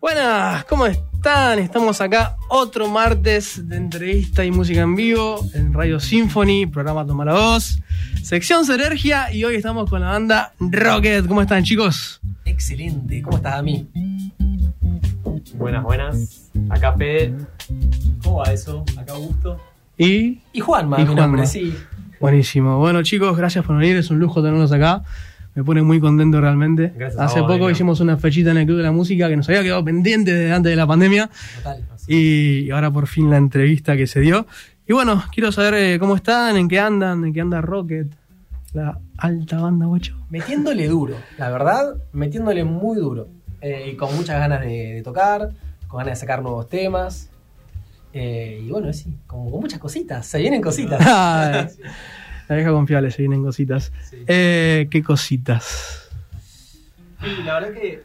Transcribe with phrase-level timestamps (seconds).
[0.00, 1.58] Buenas, ¿cómo están?
[1.58, 7.24] Estamos acá otro martes de entrevista y música en vivo en Radio Symphony, programa Toma
[7.24, 7.80] la Voz,
[8.22, 11.26] sección Serergia y hoy estamos con la banda Rocket.
[11.26, 12.20] ¿Cómo están chicos?
[12.44, 13.88] Excelente, ¿cómo estás a mí?
[15.54, 16.48] Buenas, buenas.
[16.70, 17.34] Acá Fede.
[18.22, 18.84] ¿Cómo va eso?
[18.96, 19.60] Acá Augusto.
[19.96, 20.40] Y...
[20.52, 21.22] Y Juanma, Y mi Juanma.
[21.22, 21.74] nombre, sí.
[22.20, 22.78] Buenísimo.
[22.78, 25.02] Bueno chicos, gracias por venir, es un lujo tenerlos acá.
[25.58, 26.92] Me pone muy contento realmente.
[26.94, 29.36] Gracias a Hace vos, poco hicimos una fechita en el Club de la Música que
[29.36, 31.28] nos había quedado pendiente desde antes de la pandemia.
[31.56, 31.84] Total.
[32.06, 34.46] Y ahora por fin la entrevista que se dio.
[34.86, 38.06] Y bueno, quiero saber eh, cómo están, en qué andan, en qué anda Rocket,
[38.72, 40.16] la alta banda, guacho.
[40.30, 43.26] Metiéndole duro, la verdad, metiéndole muy duro.
[43.60, 45.50] Eh, y con muchas ganas de, de tocar,
[45.88, 47.30] con ganas de sacar nuevos temas.
[48.12, 50.24] Eh, y bueno, sí, como con muchas cositas.
[50.24, 51.00] Se vienen cositas.
[52.48, 53.92] La vieja confiable, se vienen cositas.
[54.08, 54.24] Sí.
[54.26, 56.08] Eh, ¿Qué cositas?
[57.20, 58.02] Sí, la verdad que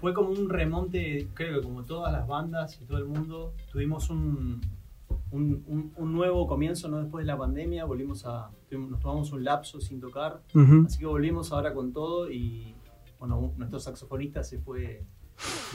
[0.00, 4.08] fue como un remonte, creo que como todas las bandas y todo el mundo, tuvimos
[4.10, 4.60] un,
[5.30, 6.98] un, un- un nuevo comienzo ¿no?
[6.98, 10.40] después de la pandemia, volvimos a, tuvimos- nos tomamos un lapso sin tocar,
[10.86, 12.74] así que volvimos ahora con todo y
[13.18, 15.02] bueno, nuestro saxofonista se fue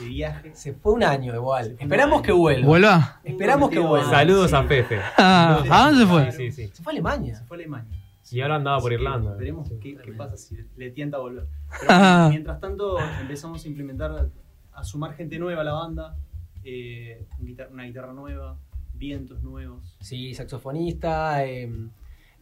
[0.00, 0.52] de viaje.
[0.54, 1.76] Se fue un año igual.
[1.78, 2.22] Esperamos año.
[2.22, 2.66] que vuelva.
[2.66, 3.20] ¿Vuelva?
[3.24, 4.10] Esperamos que vuelva.
[4.10, 4.56] Saludos sí.
[4.56, 4.98] a Fefe.
[5.18, 6.32] Ah, ¿A dónde se fue?
[6.32, 6.70] Sí, sí, sí.
[6.74, 7.36] Se fue a Alemania.
[7.36, 7.97] Se fue a Alemania.
[8.32, 9.34] Y ahora andaba por Irlanda.
[9.34, 11.46] Veremos qué, qué pasa si le tienta a volver.
[11.80, 14.28] Pero mientras tanto empezamos a implementar,
[14.72, 16.16] a sumar gente nueva a la banda,
[16.64, 17.24] eh,
[17.72, 18.56] una guitarra nueva,
[18.94, 19.96] vientos nuevos.
[20.00, 21.70] Sí, saxofonista, eh,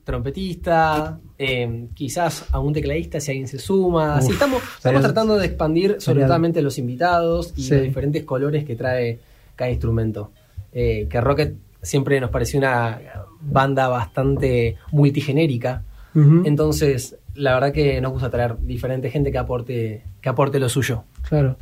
[0.04, 4.18] trompetista, eh, quizás a un tecladista si alguien se suma.
[4.18, 7.74] Uf, Sí, estamos, estamos tratando de expandir sobre todo los invitados y Sí.
[7.74, 9.18] los diferentes colores que trae
[9.56, 10.30] cada instrumento.
[10.72, 12.98] Eh, que Rocket siempre nos pareció una
[13.40, 15.82] banda bastante multigenérica.
[16.44, 21.04] Entonces, la verdad que nos gusta traer diferente gente que aporte, que aporte lo suyo.
[21.28, 21.58] Claro.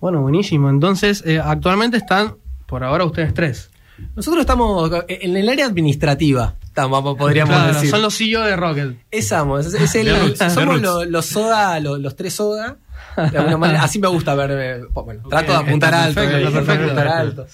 [0.00, 0.70] Bueno, buenísimo.
[0.70, 3.70] Entonces, eh, actualmente están, por ahora, ustedes tres.
[4.14, 7.90] Nosotros estamos en el área administrativa, estamos, podríamos Claro, decir.
[7.90, 8.96] Son los CEO de Rocket.
[9.10, 12.76] Estamos, es, es el- somos los, los soda, los, los tres soda.
[13.16, 14.86] De alguna manera, así me gusta verme.
[14.92, 17.00] Bueno, trato de apuntar alto, perfecto, eh, perfecto.
[17.00, 17.42] alto.
[17.42, 17.46] Alto.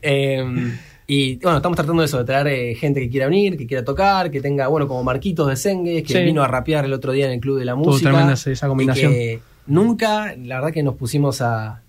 [0.00, 0.78] Eh,
[1.10, 3.82] y bueno, estamos tratando de eso, de traer eh, gente que quiera venir, que quiera
[3.82, 6.22] tocar, que tenga, bueno, como Marquitos de Sengue, que Sí.
[6.22, 8.10] vino a rapear el otro día en el Club de la Música.
[8.10, 9.10] tremenda esa- combinación.
[9.12, 11.82] Y que nunca, la verdad que nos pusimos a.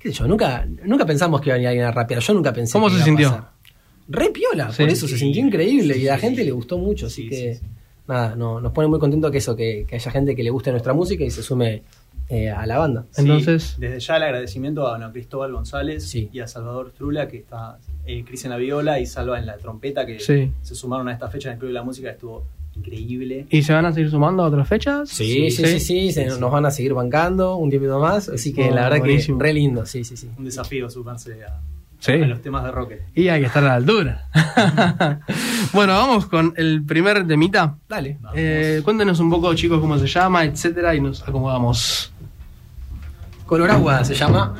[0.00, 0.26] ¿Qué sé yo?
[0.26, 2.20] Nunca, nunca pensamos que iba a venir alguien a rapear.
[2.20, 3.30] Yo nunca pensé ¿Cómo que se iba a sintió?
[3.30, 3.50] pasar.
[4.08, 4.82] Re piola, Sí.
[4.82, 7.54] por eso se sintió increíble y a la gente le gustó mucho, así Sí, que
[7.54, 7.66] sí, sí.
[8.08, 10.70] nada, no, nos pone muy contentos que eso, que, que haya gente que le guste
[10.72, 11.82] nuestra música y se sume
[12.28, 13.04] eh, a la banda.
[13.12, 16.28] Sí, Entonces- desde ya el agradecimiento a bueno, Cristóbal González Sí.
[16.32, 19.56] y a Salvador Trula, que está eh, Cris en la viola y Salva en la
[19.56, 20.52] trompeta, que Sí.
[20.62, 22.44] se sumaron a esta fecha en el Club de la Música, estuvo
[22.76, 23.46] increíble.
[23.50, 25.08] ¿Y se van a seguir sumando a otras fechas?
[25.08, 28.74] Sí, sí, sí, sí, nos van a seguir bancando un tiempito más, así que Oh,
[28.74, 29.38] la verdad buenísimo.
[29.38, 30.28] que re lindo, sí, sí, sí.
[30.38, 31.58] Un desafío sumarse a,
[31.98, 32.12] Sí.
[32.12, 32.92] a los temas de rock.
[33.14, 34.28] Y hay que estar a la altura.
[35.72, 37.78] bueno, vamos con el primer temita.
[37.88, 38.18] Dale.
[38.20, 38.38] Vamos.
[38.38, 42.12] Eh, cuéntenos un poco, chicos, cómo se llama, etcétera, y nos acomodamos.
[43.46, 44.54] Coloragua se llama.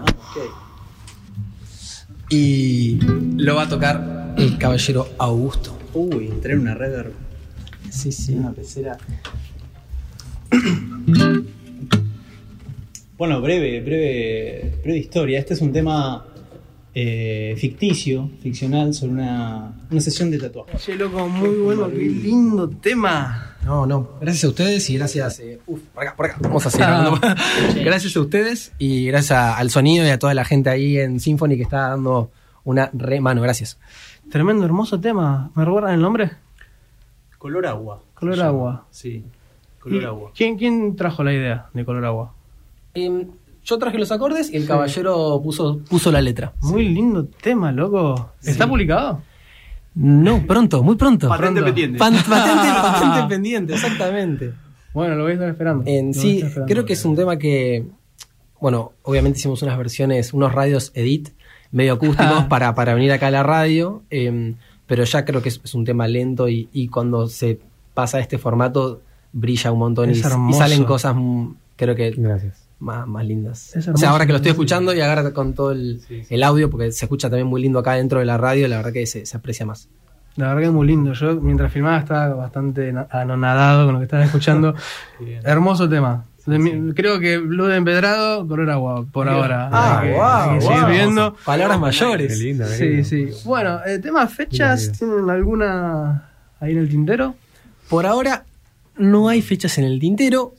[2.28, 2.98] Y
[3.36, 5.78] lo va a tocar el caballero Augusto.
[5.94, 7.06] Uy, entré en una red
[7.90, 8.34] Sí, sí.
[8.34, 8.98] una pecera.
[13.16, 15.38] Bueno, breve, breve, breve historia.
[15.38, 16.26] Este es un tema
[16.94, 20.76] eh, ficticio, ficcional, sobre una, una sesión de tatuaje.
[20.78, 23.55] Che, loco, muy bueno, qué lindo tema.
[23.66, 24.10] No, no.
[24.20, 25.40] Gracias a ustedes y gracias.
[25.40, 26.36] eh, uf, por acá, por acá.
[26.40, 27.20] Vamos a seguir hablando.
[27.84, 31.18] gracias a ustedes y gracias a- al sonido y a toda la gente ahí en
[31.18, 32.30] Symphony que está dando
[32.64, 33.42] una re mano.
[33.42, 33.78] Gracias.
[34.30, 35.50] Tremendo, hermoso tema.
[35.56, 36.30] ¿Me recuerdan el nombre?
[37.38, 38.02] Color agua.
[38.14, 38.86] Color agua.
[38.90, 39.24] Sí,
[39.80, 40.30] color ¿Y agua.
[40.34, 42.34] ¿Quién, ¿Quién trajo la idea de color agua?
[42.94, 43.26] Em,
[43.64, 46.52] yo traje los acordes y el caballero puso, puso la letra.
[46.62, 48.30] Muy lindo tema, loco.
[48.42, 48.70] ¿Está Sí.
[48.70, 49.22] publicado?
[49.96, 51.28] No, pronto, muy pronto.
[51.28, 51.64] Patente pronto.
[51.64, 51.98] pendiente.
[51.98, 54.52] Pan- patente, patente pendiente, exactamente.
[54.92, 55.84] Bueno, lo voy a estar esperando.
[55.86, 56.72] En sí, estar esperando.
[56.72, 57.84] creo que es un tema que,
[58.60, 61.30] bueno, obviamente hicimos unas versiones, unos radios edit,
[61.72, 64.54] medio acústicos para, para venir acá a la radio, em,
[64.86, 67.58] pero ya creo que es, es un tema lento y, y cuando se
[67.94, 69.00] pasa a este formato
[69.32, 72.65] brilla un montón y, Es y salen cosas, mm, creo que Gracias.
[72.78, 73.74] Más, más lindas.
[73.76, 76.34] Es o sea, ahora que lo estoy escuchando y ahora con todo el, Sí, sí.
[76.34, 78.92] el audio, porque se escucha también muy lindo acá dentro de la radio, la verdad
[78.92, 79.88] que se, se aprecia más.
[80.36, 81.14] La verdad que es muy lindo.
[81.14, 84.74] Yo mientras filmaba estaba bastante na- anonadado con lo que estaba escuchando.
[85.44, 86.24] Hermoso tema.
[86.44, 89.68] De mi- Creo que Blue de Empedrado, color agua, por ahora.
[89.72, 90.02] Ah,
[90.58, 91.34] que- viendo.
[91.44, 92.36] Palabras mayores.
[92.38, 93.38] Qué linda, qué Sí, sí.
[93.46, 94.92] Bueno, el tema fechas.
[94.98, 96.28] ¿tienen alguna
[96.60, 97.34] ahí en el tintero?
[97.88, 98.44] Por ahora
[98.96, 100.54] no hay fechas en el tintero,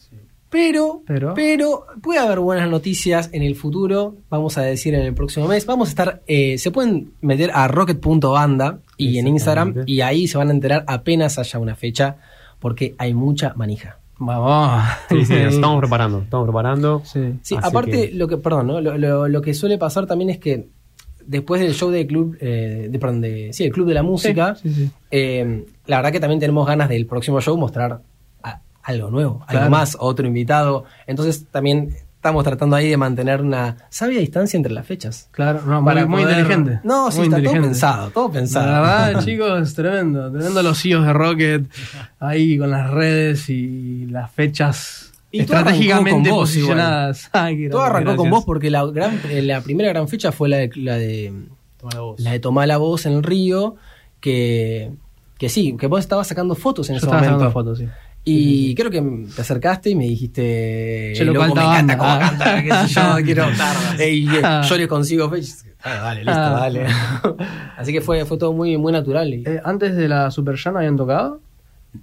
[0.50, 1.34] Pero, Pero.
[1.34, 5.66] pero, puede haber buenas noticias en el futuro, vamos a decir en el próximo mes.
[5.66, 10.38] Vamos a estar, eh, se pueden meter a rocket.banda y en Instagram y ahí se
[10.38, 12.18] van a enterar apenas haya una fecha
[12.60, 14.00] porque hay mucha manija.
[14.20, 14.84] Vamos.
[15.10, 17.02] Sí, sí, nos estamos preparando, estamos preparando.
[17.06, 17.34] Sí.
[17.42, 18.82] Sí, aparte, que- lo que, perdón, ¿no?
[18.82, 20.70] lo, lo- lo que suele pasar también es que
[21.26, 24.56] después del show del club, eh, de, perdón, de- sí, el club de la música,
[24.56, 24.92] Sí, sí, sí.
[25.12, 28.00] eh, la verdad que también tenemos ganas del próximo show mostrar
[28.88, 29.66] algo nuevo, Claro.
[29.66, 30.86] algo más, otro invitado.
[31.06, 35.30] Entonces también estamos tratando ahí de mantener una sabia distancia entre las fechas.
[35.32, 36.80] Claro, no, muy, muy poder- inteligente.
[36.84, 38.72] No, sí, Muy está todo pensado, todo pensado.
[38.72, 40.32] La verdad, chicos, tremendo.
[40.32, 41.66] Tremendo los CEOs de Rocket
[42.20, 47.30] ahí con las redes y las fechas Y estratégicamente vos, posicionadas.
[47.34, 50.58] Ay, Todo arrancó con vos porque la, gran, eh, la primera gran fecha fue la
[50.58, 51.34] de, la de
[51.78, 52.20] Toma la voz.
[52.20, 53.76] la de tomar la voz en el río,
[54.20, 54.92] que,
[55.38, 57.40] que sí, que vos estabas sacando fotos en Yo ese estaba momento.
[57.40, 57.88] sacando fotos, sí.
[58.30, 59.02] Y creo que
[59.36, 62.46] te acercaste y me dijiste, Che, lo loco, me encanta banda".
[62.46, 63.46] cómo qué sé yo, quiero
[64.00, 64.62] Ey, Ah.
[64.68, 65.66] yo les consigo fechas.
[65.84, 66.60] Ah, dale, listo, Ah.
[66.60, 66.86] dale.
[67.78, 69.34] Así que fue, fue todo muy, muy natural.
[69.34, 71.40] y- Eh, antes de la Super Jam habían tocado.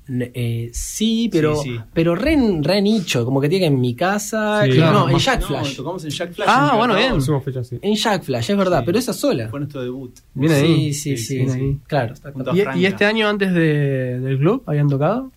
[0.09, 1.81] eh, sí, pero, Sí, sí.
[1.93, 4.63] pero re, re nicho, como que tiene que en mi casa.
[4.65, 5.01] Sí, y- claro.
[5.01, 5.77] no, en Jack No, Flash.
[5.77, 6.49] tocamos en Jack Flash.
[6.51, 7.17] Ah, en bueno, bien.
[7.17, 7.79] Hicimos fecha así.
[7.83, 8.85] En Jack Flash, es verdad, Sí.
[8.87, 9.49] pero esa sola.
[9.49, 10.13] Fue nuestro debut.
[10.35, 10.93] Viene ahí.
[10.95, 11.61] sí, sí, Sí, viene sí.
[11.61, 11.79] ahí.
[11.87, 12.33] Claro, está-
[12.77, 15.31] ¿Y, este año antes de- del club habían tocado?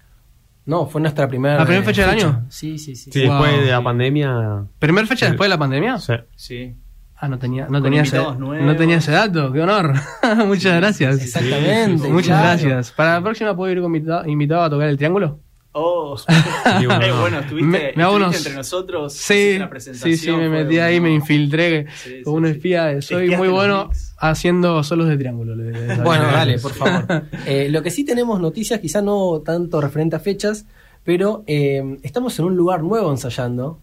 [0.68, 1.58] No, fue nuestra primera.
[1.58, 2.46] ¿La primera fecha del año?
[2.50, 3.10] Sí, sí, sí.
[3.12, 3.42] Sí, Wow.
[3.42, 4.64] después de la pandemia.
[4.78, 5.32] ¿Primer fecha Sí.
[5.32, 5.98] después de la pandemia?
[5.98, 6.14] sí.
[6.36, 6.76] Sí.
[7.20, 9.52] Ah, no tenía, no Con tenía, ese, no tenía ese dato.
[9.52, 9.92] Qué honor.
[10.46, 11.20] Muchas gracias.
[11.24, 12.04] Exactamente.
[12.06, 12.44] Sí, Muchas claro.
[12.62, 12.92] gracias.
[12.92, 15.40] Para la próxima puedo ir invitado, invitado a tocar el triángulo.
[15.80, 16.18] Oh,
[16.82, 17.20] Y bueno, Eh, no.
[17.22, 19.14] bueno, estuviste, Me- me hago estuviste unos- entre nosotros.
[19.14, 22.52] Sí, sí, presentación, sí, me metí ahí, uno- me infiltré Sí, sí, como un sí.
[22.52, 23.02] espía.
[23.02, 25.56] Soy muy bueno haciendo solos de triángulo.
[25.56, 27.06] le- le- Bueno, le- dale, por favor.
[27.46, 30.66] Eh, lo que sí tenemos noticias, quizá no tanto referente a fechas,
[31.04, 33.80] pero eh, estamos en un lugar nuevo ensayando.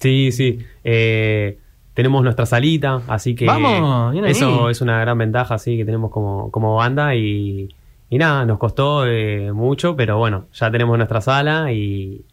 [0.00, 0.58] Sí, sí.
[0.84, 1.58] Eh,
[1.94, 6.50] tenemos nuestra salita, así que Vamos, eso es una gran ventaja, sí, que tenemos como,
[6.50, 7.68] como banda y,
[8.12, 12.26] y nada, nos costó eh, mucho, pero bueno, ya tenemos nuestra sala y,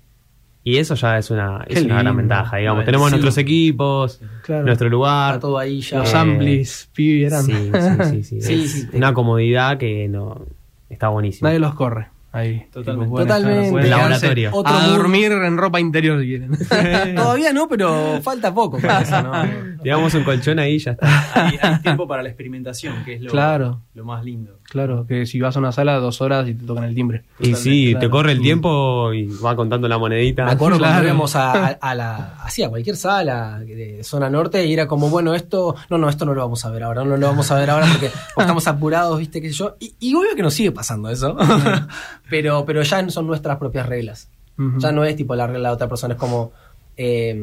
[0.64, 2.84] y eso ya es una, es una gran ventaja, digamos.
[2.84, 3.12] Tenemos sí.
[3.12, 4.66] nuestros equipos, Claro.
[4.66, 5.40] nuestro Está lugar.
[5.40, 6.00] todo ahí ya.
[6.00, 7.44] Los Eh, amplis, pibi, eran.
[7.44, 7.72] Sí,
[8.12, 8.68] sí, sí, sí.
[8.68, 8.88] Sí.
[8.94, 10.42] Una comodidad que no
[10.90, 11.48] está buenísima.
[11.50, 12.10] Nadie los corre.
[12.32, 12.68] Ahí.
[12.72, 13.16] Totalmente.
[13.16, 13.80] Totalmente.
[13.80, 14.50] El laboratorio.
[14.54, 16.52] Otro a dormir en ropa interior si quieren.
[17.16, 19.32] Todavía no, pero falta poco para eso, ¿no?
[19.84, 21.08] Digamos un colchón ahí y ya está.
[21.48, 23.82] Hay, hay tiempo para la experimentación, que es lo, Claro.
[23.94, 24.60] lo más lindo.
[24.64, 27.24] claro, que si vas a una sala dos horas y te tocan el timbre.
[27.40, 30.46] Y sí, te corre el tiempo y va contando la monedita.
[30.46, 30.94] Me acuerdo Claro.
[30.94, 34.88] cuando íbamos a, a- a la, así, a cualquier sala de zona norte y era
[34.88, 37.50] como, bueno, esto, no, no, esto no lo vamos a ver ahora, no lo vamos
[37.52, 39.76] a ver ahora porque porque estamos apurados, viste, qué sé yo.
[39.80, 41.36] Y, y obvio que nos sigue pasando eso.
[42.30, 44.30] pero, pero ya son nuestras propias reglas.
[44.78, 46.52] Ya no es tipo la regla de otra persona, es como
[47.02, 47.42] eh,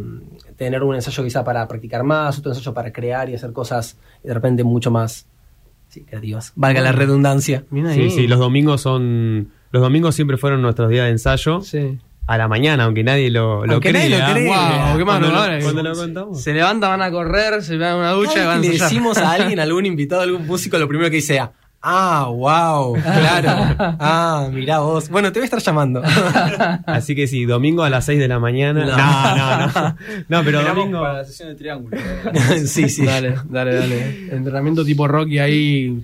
[0.57, 4.35] tener un ensayo quizá para practicar más, otro ensayo para crear y hacer cosas de
[4.35, 5.27] repente mucho más
[5.89, 6.53] sí, creativas.
[6.57, 7.65] Valga la redundancia.
[7.73, 7.95] Ahí.
[7.95, 9.51] Sí, sí, los domingos son.
[9.73, 11.63] Los domingos siempre fueron nuestros días de ensayo.
[11.63, 11.99] Sí.
[12.27, 14.29] A la mañana, aunque nadie lo, lo Aunque nadie crea.
[14.31, 14.35] lo.
[14.35, 16.43] Wow, qué Cuando lo- Cuando lo contamos.
[16.43, 19.31] Se levantan, van a correr, se dan una ducha y van a le decimos a
[19.31, 21.41] alguien, algún invitado, algún músico, lo primero que dice,
[21.83, 25.09] ah, wow, claro, ah, mirá vos.
[25.09, 26.03] Bueno, te voy a estar llamando.
[26.87, 28.85] Así que sí, domingo a las 6 de la mañana.
[28.87, 28.97] No.
[28.97, 29.97] No, no, no.
[30.29, 31.01] No, pero Esperamos domingo.
[31.01, 31.97] para la sesión de triángulo.
[32.67, 33.05] sí, sí.
[33.05, 34.29] Dale, dale, dale.
[34.33, 36.03] Entrenamiento tipo Rocky ahí.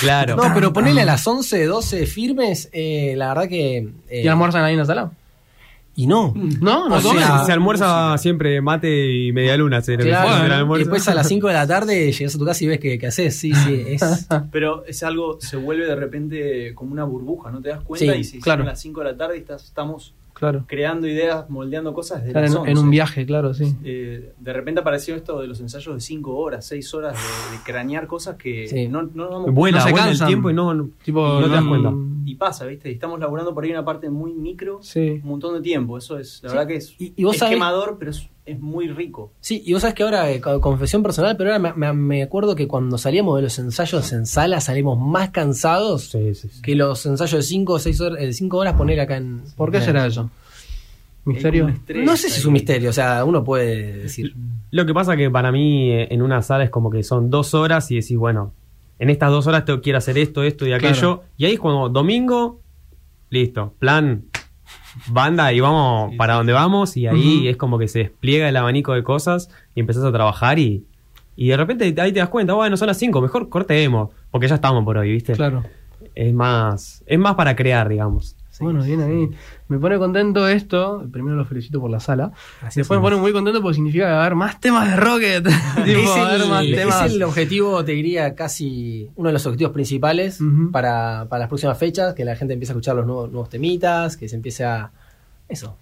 [0.00, 0.36] Claro.
[0.36, 3.88] No, pero ponele a las 11, 12 firmes, eh, la verdad que...
[4.08, 5.10] eh, ¿Y almuerzan ahí en la sala?
[5.96, 6.32] Y no.
[6.60, 9.80] No, no O sea, se almuerza siempre mate y media luna.
[9.82, 12.66] se- Claro, y después a las 5 de la tarde llegas a tu casa y
[12.68, 13.34] ves qué, qué haces.
[13.36, 14.28] Sí, sí, es...
[14.52, 18.12] Pero es algo, se vuelve de repente como una burbuja, ¿no te das cuenta?
[18.12, 18.60] Sí, y si claro.
[18.60, 20.64] son las 5 de la tarde y estás- estamos Claro.
[20.68, 22.70] creando ideas, moldeando cosas desde Claro, las en, 11.
[22.72, 23.74] en un viaje, claro, sí.
[23.84, 27.62] Eh, de repente apareció esto de los ensayos de 5 horas, 6 horas de, de
[27.64, 28.86] cranear cosas que Sí.
[28.88, 30.28] no, no damos Vuela, No se vuela el cansan.
[30.28, 31.92] tiempo y no, no, Tipo, y no te das no- cuenta.
[32.26, 32.90] Y pasa, ¿viste?
[32.90, 35.20] Y estamos laburando por ahí una parte muy micro, Sí.
[35.22, 35.96] un montón de tiempo.
[35.96, 36.56] Eso es, la Sí.
[36.56, 39.32] verdad que es, Y- y vos es sabés- quemador, pero es, es muy rico.
[39.40, 42.22] Sí, y vos sabés que ahora, eh, co- confesión personal, pero ahora me, me- me
[42.22, 46.62] acuerdo que cuando salíamos de los ensayos en sala salimos más cansados Sí, sí, sí.
[46.62, 49.42] que los ensayos de 5 o 6 horas, de cinco horas poner acá en...
[49.56, 50.30] ¿Por qué será eso?
[51.24, 51.74] ¿Misterio?
[52.04, 54.32] No sé si es un misterio, o sea, uno puede decir...
[54.70, 57.52] Lo que pasa que para mí eh, en una sala es como que son dos
[57.52, 58.52] horas y decís, bueno,
[59.00, 60.92] en estas dos horas te quiero hacer esto, esto y aquello.
[61.18, 61.24] Claro.
[61.36, 62.60] Y ahí es cuando domingo,
[63.30, 64.24] listo, plan,
[65.08, 68.94] banda y vamos para donde vamos y ahí es como que se despliega el abanico
[68.94, 70.84] de cosas y empezás a trabajar y,
[71.36, 74.54] y de repente ahí te das cuenta, bueno, son las cinco, mejor cortemos, porque ya
[74.54, 75.34] estamos por hoy, ¿viste?
[75.34, 75.64] Claro.
[76.14, 78.36] Es más, es más para crear, digamos.
[78.60, 79.30] Bueno, bien ahí.
[79.68, 81.06] Me pone contento esto.
[81.12, 82.32] Primero lo felicito por la sala.
[82.74, 85.44] Después me pone muy contento porque significa que va a haber más temas de Rocket.
[85.84, 86.22] Tipo, es, va
[86.56, 90.38] a haber el, es objetivo, te diría, casi uno de los objetivos principales
[90.72, 94.16] para, para las próximas fechas, que la gente empiece a escuchar los nuevos, nuevos temitas,
[94.16, 94.90] que se empiece a
[95.48, 95.76] eso,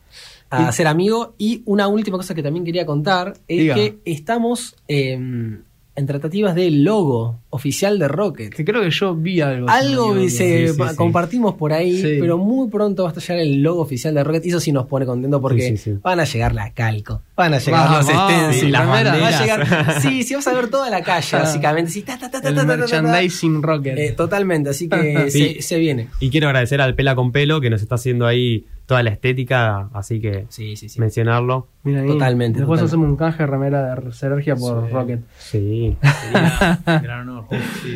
[0.50, 1.34] a Y- hacer amigo.
[1.38, 3.74] Y una última cosa que también quería contar es Diga.
[3.74, 5.60] que estamos eh,
[5.96, 8.52] en tratativas del logo oficial de Rocket.
[8.52, 9.68] Que creo que yo vi algo.
[9.68, 10.96] Algo se sí, sí.
[10.96, 12.16] compartimos por ahí, Sí.
[12.18, 14.44] pero muy pronto va a estallar el logo oficial de Rocket.
[14.46, 15.98] Y eso sí nos pone contento porque Sí, sí, sí.
[16.02, 19.40] van a llegar la calco, van a llegar Vamos, los stencils, las va a banderas.
[19.40, 19.94] llegar.
[20.02, 21.92] Sí, sí, vas a ver toda la calle, básicamente.
[21.92, 22.76] Sí, ta, ta, ta, ta, El ta, ta, ta, ta.
[23.02, 23.96] merchandising Rocket.
[23.98, 25.30] Eh, totalmente, así que
[25.62, 26.08] se viene.
[26.18, 29.88] Y quiero agradecer al Pela con Pelo que nos está haciendo ahí toda la estética,
[29.94, 31.00] así que Sí, sí, sí.
[31.00, 31.68] mencionarlo.
[31.84, 32.06] Mira ahí.
[32.08, 32.90] totalmente, Después totalmente.
[32.90, 34.92] hacemos un canje remera de Sergia por Sí.
[34.92, 35.20] Rocket.
[35.38, 35.96] Sí.
[36.02, 37.44] Sería gran honor.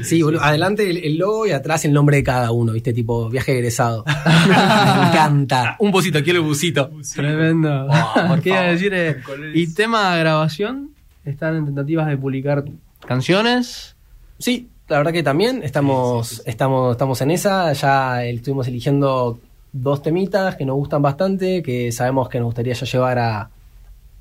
[0.03, 2.93] Sí, boludo, adelante el, el logo y atrás el nombre de cada uno, ¿viste?
[2.93, 4.05] Tipo viaje egresado.
[4.47, 5.77] Me encanta.
[5.79, 6.91] Un busito, quiero el busito.
[7.15, 7.87] Tremendo.
[7.89, 8.93] Oh, por ¿Qué iba a decir?
[8.95, 9.17] eh,
[9.55, 10.91] y tema de grabación.
[11.25, 12.65] Están en tentativas de publicar
[13.07, 13.97] canciones.
[14.39, 16.51] Sí, la verdad que también estamos, Sí, sí, sí, sí.
[16.51, 17.73] estamos, estamos en esa.
[17.73, 19.39] Ya estuvimos eligiendo
[19.73, 23.51] dos temitas que nos gustan bastante, que sabemos que nos gustaría ya llevar a,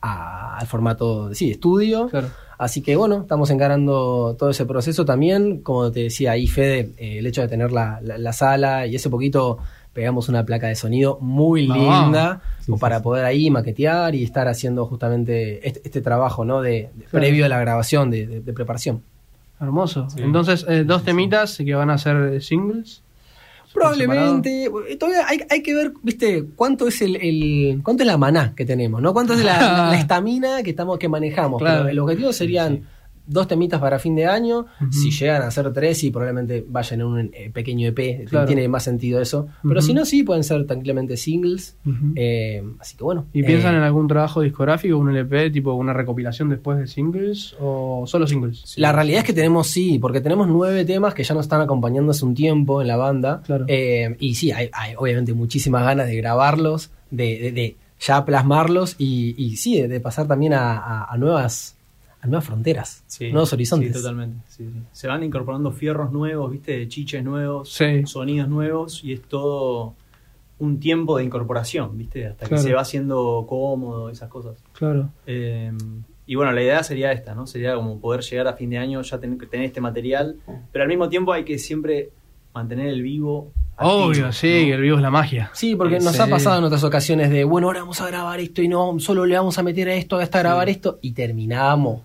[0.02, 2.08] a- al formato sí, estudio.
[2.10, 2.28] Claro.
[2.58, 5.62] Así que bueno, estamos encarando todo ese proceso también.
[5.62, 8.96] Como te decía ahí, Fede, eh, el hecho de tener la, la- la sala y
[8.96, 9.60] ese poquito
[9.94, 12.04] pegamos una placa de sonido muy Vamos.
[12.06, 13.04] linda Sí, o sí, para sí.
[13.04, 16.62] poder ahí maquetear y estar haciendo justamente este, este trabajo ¿no?
[16.62, 17.10] de, de Claro.
[17.12, 19.02] previo a la grabación, de, de- de preparación.
[19.60, 20.08] Hermoso.
[20.10, 20.22] Sí.
[20.22, 23.02] Entonces, eh, dos temitas que van a ser singles.
[23.78, 24.70] Probablemente,
[25.00, 28.66] todavía hay, hay que ver, viste, cuánto es el, el- cuánto es la maná que
[28.66, 29.14] tenemos, ¿no?
[29.14, 31.62] Cuánto es la estamina que estamos, que manejamos.
[31.62, 31.80] Claro.
[31.84, 32.82] Pero el objetivo serían
[33.28, 34.66] dos temitas para fin de año.
[34.90, 38.28] Si llegan a ser tres, y probablemente vayan en un eh, pequeño EP.
[38.30, 38.48] Claro.
[38.48, 39.48] Tiene más sentido eso.
[39.68, 41.78] Pero si no, sí, pueden ser tranquilamente singles.
[42.16, 43.28] Eh, así que bueno.
[43.34, 47.56] ¿Y eh, piensan en algún trabajo discográfico, un LP, tipo una recopilación después de singles
[47.60, 48.74] o solo singles?
[48.78, 52.12] La realidad es que tenemos, sí, porque tenemos nueve temas que ya nos están acompañando
[52.12, 53.42] hace un tiempo en la banda.
[53.46, 53.66] Claro.
[53.68, 58.96] Eh, y sí, hay, hay obviamente muchísimas ganas de grabarlos, de, de- de ya plasmarlos
[59.00, 61.77] y, y sí, de, de pasar también a, a- a nuevas,
[62.30, 63.94] nuevas fronteras, Sí, nuevos horizontes.
[63.94, 64.38] Sí, totalmente.
[64.48, 64.80] sí, sí.
[64.92, 66.88] Se van incorporando fierros nuevos, ¿viste?
[66.88, 68.06] Chiches nuevos, Sí.
[68.06, 69.96] sonidos nuevos y es todo
[70.60, 72.26] un tiempo de incorporación, ¿viste?
[72.28, 72.64] Hasta Claro.
[72.64, 74.58] que se va haciendo cómodo, esas cosas.
[74.74, 75.10] Claro.
[75.28, 75.72] Eh,
[76.26, 77.46] y bueno, la idea sería esta, ¿no?
[77.48, 80.36] Sería como poder llegar a fin de año ya tener, tener este material,
[80.72, 82.10] pero al mismo tiempo hay que siempre
[82.54, 83.52] mantener el vivo.
[83.80, 85.52] activo, Obvio, sí, el vivo es la magia.
[85.54, 88.64] Sí, porque nos ha pasado en otras ocasiones de, bueno, ahora vamos a grabar esto
[88.64, 92.02] y no, solo le vamos a meter a esto, hasta grabar esto, y terminamos.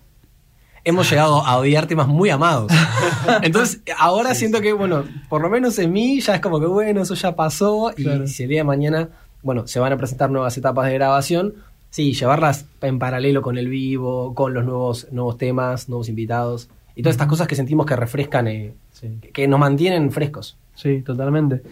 [0.85, 2.71] Hemos llegado a odiar temas muy amados.
[3.41, 7.01] Entonces, ahora siento que, bueno, por lo menos en mí ya es como que, bueno,
[7.03, 7.91] eso ya pasó.
[7.95, 8.27] Y Claro.
[8.27, 9.09] si el día de mañana,
[9.43, 11.53] bueno, se van a presentar nuevas etapas de grabación,
[11.89, 16.67] sí, llevarlas en paralelo con el vivo, con los nuevos, nuevos temas, nuevos invitados.
[16.95, 19.07] Y todas estas cosas que sentimos que refrescan, eh, Sí.
[19.33, 20.57] que- nos mantienen frescos.
[20.75, 21.63] Sí, totalmente.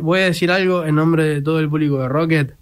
[0.00, 2.54] Voy a decir algo en nombre de todo el público de Rocket.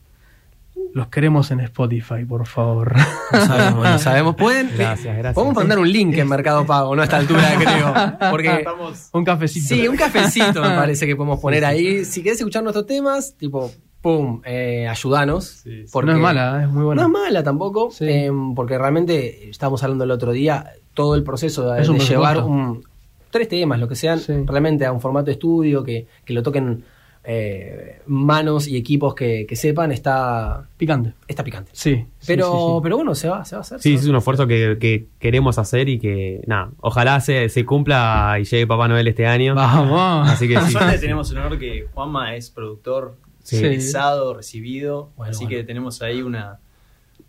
[0.97, 2.97] Los queremos en Spotify, por favor.
[3.31, 4.35] Lo sabemos, lo sabemos.
[4.35, 4.71] Pueden.
[4.75, 5.35] Gracias, gracias.
[5.35, 7.03] Podemos mandar un link en Mercado Pago, ¿no?
[7.03, 7.43] A esta altura,
[8.19, 8.31] creo.
[8.31, 8.49] Porque.
[8.57, 9.75] Estamos Un cafecito.
[9.75, 12.07] Sí, un cafecito me parece que podemos poner ahí.
[12.07, 15.45] Si querés escuchar nuestros temas, tipo, pum, eh, ayudanos.
[15.65, 15.91] Sí, sí.
[15.93, 16.65] porque- no es mala, ¿eh?
[16.65, 17.03] es muy buena.
[17.03, 18.07] No es mala tampoco, Sí.
[18.09, 22.39] eh, porque realmente, estábamos hablando el otro día, todo el proceso de, un de llevar
[22.43, 22.83] un,
[23.31, 24.33] tres temas, lo que sean, Sí.
[24.47, 26.85] realmente a un formato de estudio, que, que lo toquen
[27.29, 31.15] eh, manos y equipos que, que sepan, está, Picante.
[31.27, 31.71] está picante.
[31.75, 31.97] Sí.
[31.97, 32.81] sí, Pero, sí, sí.
[32.85, 33.81] pero bueno, se va, se va a hacer.
[33.81, 38.37] Sí, es un esfuerzo que, que queremos hacer y que, nada, ojalá se, se cumpla
[38.41, 39.55] y llegue Papá Noel este año.
[39.57, 40.29] Vamos.
[40.31, 43.57] Así que suerte tenemos el honor que Juanma es productor Sí.
[43.59, 45.59] egresado, recibido, Bueno, así bueno.
[45.61, 46.59] que tenemos ahí una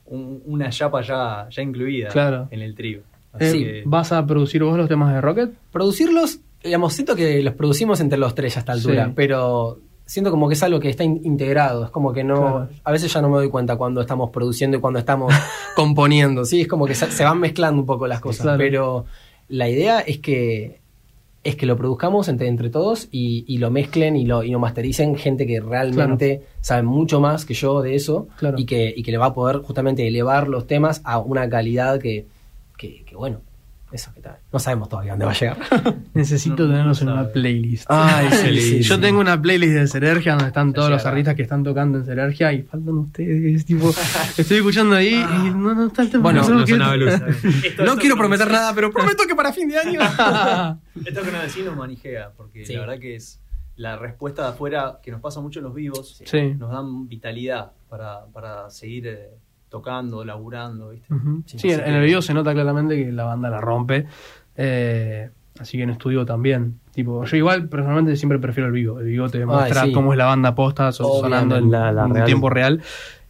[0.06, 2.48] un- una chapa ya, ya incluida Claro.
[2.51, 3.01] en el trío.
[3.39, 5.51] Eh, ¿Vas a producir vos los temas de Rocket?
[5.72, 9.12] producirlos, digamos, siento que los producimos entre los tres a esta altura, Sí.
[9.16, 12.70] pero siento como que es algo que está in- integrado, es como que no, Claro.
[12.84, 15.32] a veces ya no me doy cuenta cuando estamos produciendo y cuando estamos
[15.76, 18.58] componiendo, sí, es como que se, se van mezclando un poco las cosas, Claro.
[18.58, 19.06] pero
[19.50, 20.80] la idea es que
[21.44, 24.60] es que lo produzcamos entre, entre todos y, y lo mezclen y lo, y lo
[24.60, 28.58] mastericen gente que realmente sabe mucho más que yo de eso Claro.
[28.60, 32.00] y, que, y que le va a poder justamente elevar los temas a una calidad
[32.02, 32.26] que,
[32.78, 33.40] que, que, bueno,
[33.91, 34.38] eso que tal.
[34.51, 35.58] No sabemos todavía dónde va a llegar.
[36.13, 37.20] Necesito No, no tenerlos en sabe.
[37.22, 37.86] una playlist.
[37.88, 39.01] Ay, sí, sí, sí, Yo sí.
[39.01, 42.51] tengo una playlist de Serergia donde están todos los artistas que están tocando en Serergia
[42.53, 43.65] y faltan ustedes.
[43.65, 43.89] Tipo,
[44.38, 46.24] estoy escuchando ahí y no, no está el tema.
[46.24, 47.13] Bueno, no que- luz.
[47.86, 50.00] No quiero prometer nada, pero prometo que para fin de año.
[51.06, 52.74] Esto que nos decís nos manijea, porque Sí.
[52.74, 53.39] la verdad que es
[53.75, 56.53] la respuesta de afuera, que nos pasa mucho en los vivos, Sí.
[56.58, 59.29] nos dan vitalidad para, para seguir eh,
[59.69, 61.07] tocando, laburando, ¿viste?
[61.45, 64.05] Sí, Sí, en, el video se nota claramente que la banda la rompe.
[64.55, 66.79] eh, así que en estudio también.
[66.93, 69.00] Tipo, yo igual personalmente siempre prefiero el vivo.
[69.00, 69.91] El vivo te muestra sí.
[69.91, 72.25] cómo es la banda posta so- sonando en, La- la en real.
[72.25, 72.81] tiempo real.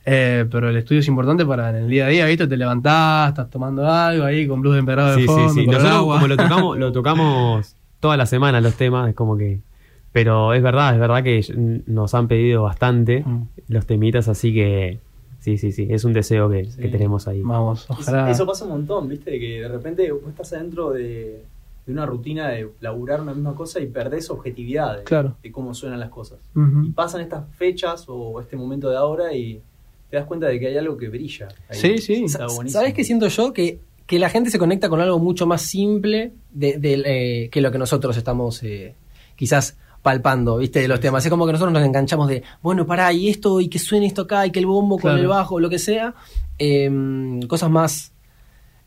[0.06, 2.48] Eh, pero el estudio es importante para en el día a día, ¿viste?
[2.48, 5.66] Te levantás, estás tomando algo ahí con blues de empedrado de Sí, fondo, sí, sí.
[5.66, 6.16] con el Nosotros agua.
[6.16, 9.60] como lo tocamos, lo tocamos toda la semana los temas, es como que...
[10.14, 13.48] Pero es verdad, es verdad que nos han pedido bastante Mm.
[13.68, 15.00] los temitas, así que
[15.48, 17.42] sí, sí, sí, es un deseo que, que tenemos ahí.
[17.42, 18.30] Vamos, Eso- ojalá.
[18.32, 19.32] Eso pasa un montón, ¿viste?
[19.32, 21.42] De que de repente vos estás adentro de,
[21.86, 25.38] de una rutina de laburar una misma cosa y perdés objetividad de, Claro.
[25.42, 26.40] de cómo suenan las cosas.
[26.84, 29.62] Y pasan estas fechas o este momento de ahora y
[30.10, 31.48] te das cuenta de que hay algo que brilla.
[31.70, 31.78] ahí.
[31.78, 32.24] Sí, sí.
[32.26, 32.80] Está Sa- buenísimo.
[32.82, 33.54] ¿Sabes qué siento yo?
[33.54, 37.62] Que, que la gente se conecta con algo mucho más simple de, de, eh, que
[37.62, 38.96] lo que nosotros estamos eh,
[39.36, 40.80] quizás palpando, ¿viste?
[40.80, 41.26] De los temas.
[41.26, 44.24] Es como que nosotros nos enganchamos de, bueno, pará, y esto, y que suene esto
[44.24, 46.14] acá, y que el bombo con el bajo, lo que sea.
[46.60, 46.90] Eh,
[47.48, 48.14] cosas más...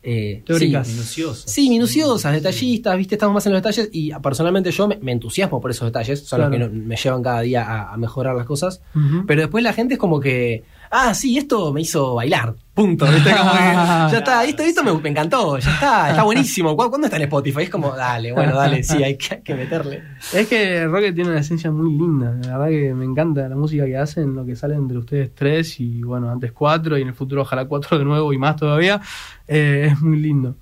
[0.03, 0.87] eh, Teóricas.
[0.87, 0.93] sí.
[0.93, 1.51] Minuciosas.
[1.51, 3.15] Sí, minuciosas, detallistas, ¿viste?
[3.15, 6.41] Estamos más en los detalles y personalmente yo me, me entusiasmo por esos detalles, son
[6.41, 8.81] los que no- me llevan cada día a, a mejorar las cosas.
[9.27, 13.05] Pero después la gente es como que, ah, sí, esto me hizo bailar, punto.
[13.05, 13.31] ¿viste?
[13.35, 13.57] Como que,
[14.11, 16.75] ya está, esto, esto me, me encantó, ya está, está buenísimo.
[16.77, 17.63] ¿Cu- ¿Cuándo está en Spotify?
[17.63, 20.03] Es como, dale, bueno, dale, sí, hay que, hay que meterle.
[20.33, 22.35] Es que Rocket tiene una esencia muy linda.
[22.45, 25.79] La verdad que me encanta la música que hacen, lo que sale entre ustedes tres
[25.79, 29.01] y bueno, antes cuatro y en el futuro ojalá cuatro de nuevo y más todavía.
[29.47, 30.55] Eh, es muy lindo.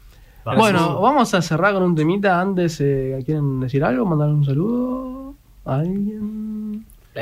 [0.57, 2.41] Bueno, vamos a cerrar con un temita.
[2.41, 4.03] Antes, eh, ¿quieren decir algo?
[4.05, 5.35] ¿Mandar un saludo?
[5.65, 6.58] ¿A alguien?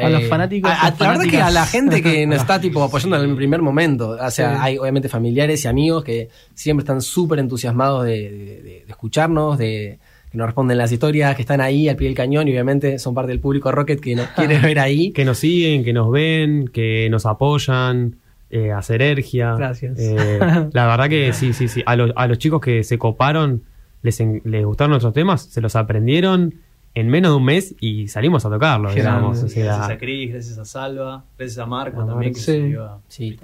[0.04, 0.72] A los Eh, fanáticos.
[0.72, 3.62] a- la verdad que a la gente que nos está tipo apoyando en el primer
[3.62, 4.58] momento, o sea, Sí.
[4.62, 9.58] hay obviamente familiares y amigos que siempre están súper entusiasmados de, de- de- de escucharnos,
[9.58, 10.00] de
[10.32, 13.14] que nos responden las historias, que están ahí al pie del cañón y obviamente son
[13.14, 15.12] parte del público Rocket que nos quiere ver ahí.
[15.12, 18.18] Que nos siguen, que nos ven, que nos apoyan,
[18.50, 19.56] eh, a Serergia.
[19.56, 19.98] Gracias.
[20.00, 20.40] Eh,
[20.74, 21.82] la verdad que sí, sí, sí.
[21.86, 23.64] A, los- a los chicos que se coparon,
[24.02, 26.56] les, en- les gustaron nuestros temas, se los aprendieron
[27.00, 29.38] en menos de un mes y salimos a tocarlo, Qué digamos.
[29.40, 29.46] grande.
[29.46, 32.54] O sea, Gracias a Cris, gracias a Salva, gracias a Marco A también que se
[32.60, 32.68] sí.
[32.70, 33.40] dio a Sí.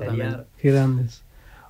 [0.57, 1.23] Qué grandes.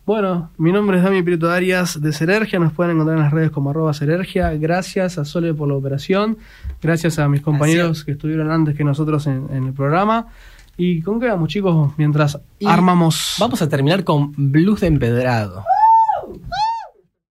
[0.05, 2.59] Bueno, mi nombre es Dami Prieto Arias de Serergia.
[2.59, 4.51] Nos pueden encontrar en las redes como arroba Serergia.
[4.51, 6.37] Gracias a Sole por la operación.
[6.81, 10.27] Gracias a mis compañeros que estuvieron antes que nosotros en, en el programa.
[10.75, 11.93] ¿Y con qué vamos, chicos?
[11.97, 13.35] Mientras Y armamos.
[13.39, 15.63] Vamos a terminar con Blues de Empedrado.